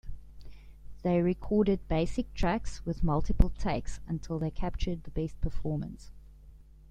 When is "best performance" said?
5.11-6.09